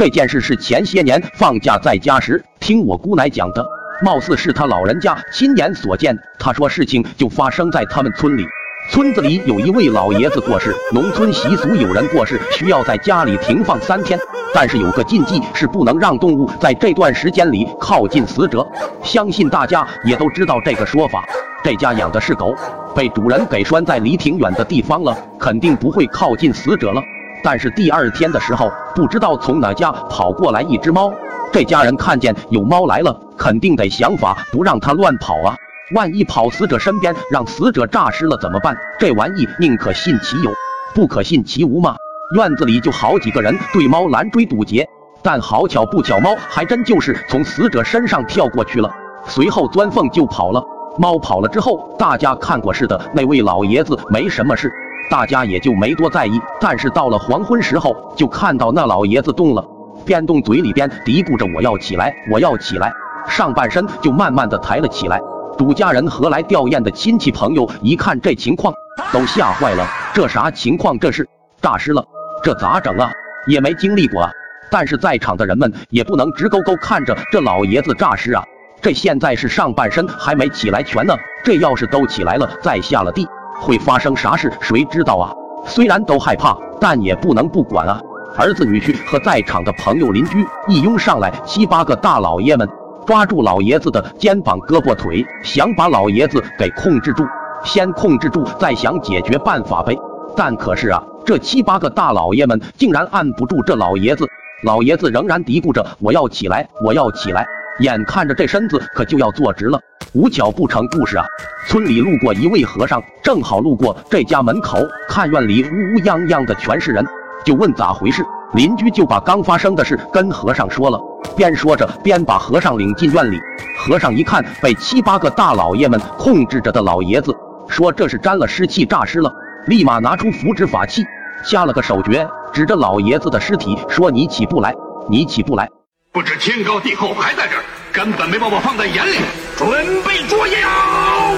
[0.00, 3.62] 这件事是前些年放假在家时听我姑奶讲的，
[4.02, 6.18] 貌似是他老人家亲眼所见。
[6.38, 8.46] 他说事情就发生在他们村里。
[8.90, 14.18] 村子里有一位老爷子过世，农村习俗有人过世需要在家里停放三天，
[14.54, 18.66] 但是有个禁忌是不能让动物在这段时间里靠近死者。
[19.04, 21.22] 相信大家也都知道这个说法。
[21.62, 22.56] 这家养的是狗，
[22.96, 27.02] 被主人给拴在离挺远的地方了，肯定不会靠近死者了。
[27.42, 31.12] 但是第二天的时候，不知道从哪家跑过来一只猫，
[31.52, 35.56] 这家人看见有猫来了，肯定得想法不让它乱跑啊。
[35.94, 38.76] 万一跑死者身边，让死者诈尸了怎么办？
[38.98, 40.52] 这玩意宁可信其有，
[40.94, 41.96] 不可信其无嘛。
[42.36, 44.88] 院子里就好几个人对猫拦追堵截，
[45.20, 48.88] 但好巧不巧，猫还真就是从死者身上跳过去了，
[49.26, 50.62] 随后钻缝就跑了。
[50.96, 54.72] 猫跑了之后，大家看过似的，那位老爷子没什么事，
[55.10, 56.40] 大家也就没多在意。
[56.60, 59.62] 但是到了黄昏时候，就看到那老爷子动了，
[60.06, 62.92] 边动嘴里边嘀咕着“我要起来，我要起来”，
[63.28, 65.20] 上半身就慢慢的抬了起来。
[65.58, 68.72] 主家人和来吊唁的亲戚朋友一看这情况，
[69.12, 69.86] 都吓坏了。
[70.14, 70.98] 这啥情况？
[70.98, 71.28] 这是
[71.60, 72.02] 诈尸了？
[72.42, 73.10] 这咋整啊？
[73.46, 74.30] 也没经历过啊。
[74.70, 78.42] 但是在场的人们也不能直勾勾看着这老爷子诈尸啊。
[78.80, 83.28] 这现在是上半身还没起来全呢，这要是都起来了再下了地，
[83.60, 84.50] 会发生啥事？
[84.60, 85.32] 谁知道啊？
[85.66, 88.00] 虽然都害怕，但也不能不管啊。
[88.36, 92.68] 儿子、女婿和在场的朋友、邻居一拥上来，七八个大老爷们。
[93.06, 97.24] 抓住老爷子的肩膀、胳膊、腿，想把老爷子给控制住。
[97.64, 99.96] 先控制住，再想解决办法呗。
[100.36, 104.26] 但可是啊，这七八个大老爷们竟然按不住这老爷子。
[104.62, 107.44] 老爷子仍然嘀咕着：“我要起来，我要起来。”
[107.80, 109.80] 眼看着这身子可就要坐直了。
[110.12, 111.24] 无巧不成故事啊！
[111.68, 117.06] 村里路过一位和尚，正好路过这家门口，看院里乌乌泱泱的全是人，
[117.44, 118.24] 就问咋回事。
[118.54, 121.00] 邻居就把刚发生的事跟和尚说了。
[121.36, 123.38] 边说着，边把和尚领进院里。
[123.78, 127.32] 和尚一看被七八个大老爷们控制着的老爷子，
[127.68, 129.32] 说这是沾了湿气诈尸了，
[129.68, 131.04] 立马拿出符纸法器，
[131.44, 134.74] 下了个手诀，指着老爷子的尸体说：“你起不来，
[135.08, 135.70] 你起不来，
[136.10, 139.18] 不知天高地厚，还在这儿，根本没把我放在眼里。
[139.56, 139.68] 准
[140.02, 140.58] 备捉妖，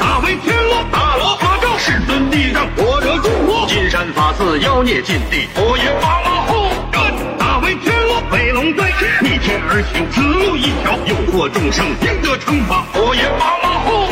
[0.00, 6.70] 大威天罗，大罗法咒，世尊地上火者诸佛，金山法寺妖孽尽地，佛爷马马虎，
[7.38, 9.10] 大威天罗，飞龙在天。
[9.22, 12.84] 逆天而行，此路一条，诱惑众生，应得惩罚。
[12.92, 14.08] 火焰马马虎，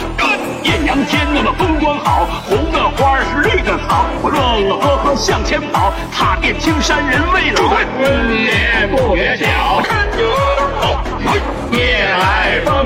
[0.64, 7.62] 艳阳天，那么风光好，红的花是绿的草，我乐乐呵呵向前跑，踏遍青山人未老。
[7.68, 10.18] 春眠不觉晓，看着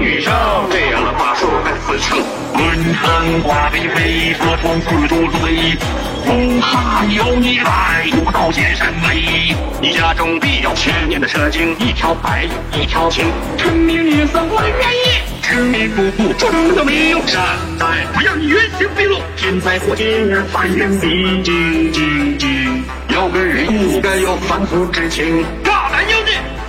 [0.09, 0.33] 来风雨声，
[0.71, 2.19] 这样的话说该死成。
[2.53, 2.65] 滚
[2.95, 5.77] 腾花飞飞，蛇虫四处追，
[6.25, 9.55] 不怕有你在，不到见山美。
[9.81, 13.27] 你家中必有千年的蛇精，一条白一条青，
[13.59, 17.43] 沉迷女色我愿意，执迷不悟真的没有善
[17.79, 25.45] 哉，不要你原形毕露，天灾祸劫翻云覆静静静，有个人应该有反腐之情，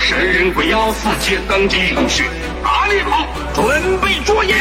[0.10, 1.78] 神人鬼妖四界更继
[2.08, 2.24] 续，
[2.64, 3.28] 哪里跑？
[3.54, 4.58] 准备捉妖！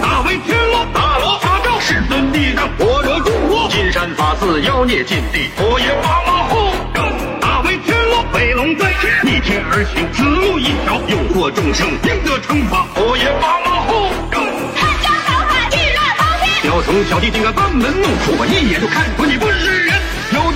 [0.00, 6.70] 大威天罗，大罗法咒，世尊地上火者诸佛，金山法寺妖孽尽地，火焰马马虎。
[7.40, 12.86] 大威天罗，飞龙在天，逆天而行，此路一条，诱惑众生，应得惩罚。
[12.94, 14.08] 火焰马马虎。
[14.30, 16.70] 看家造化，巨乱滔天。
[16.70, 19.79] 小虫小弟竟敢班门弄斧，我一眼就看出你不是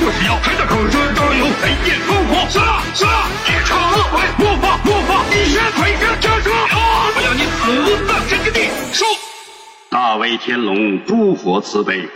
[0.04, 3.06] 就是妖，还在口舌招摇，黑夜烽火，杀杀！
[3.46, 6.50] 一场恶鬼，魔法魔法，一血推着这车，
[7.16, 8.68] 我要你死在这个地！
[8.92, 9.06] 收！
[9.88, 12.06] 大威天龙，诸佛慈悲。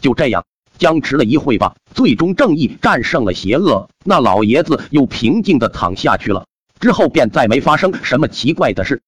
[0.00, 0.44] 就这样
[0.76, 6.46] 僵持了一会吧，最终正义战胜了邪恶，那老爷子又平静的躺下去了。
[6.80, 9.00] 之后便再没发生什么奇怪的事。